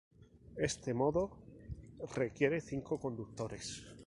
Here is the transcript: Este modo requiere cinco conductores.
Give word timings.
Este 0.57 0.95
modo 0.95 1.29
requiere 2.15 2.59
cinco 2.59 2.99
conductores. 2.99 3.85